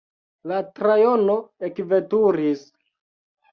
La 0.51 0.61
trajno 0.79 1.35
ekveturis. 1.69 2.67